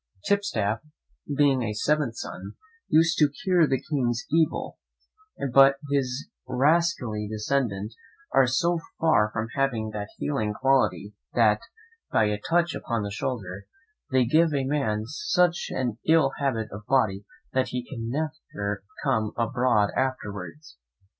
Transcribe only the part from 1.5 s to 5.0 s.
a seventh son, used to cure the king's evil;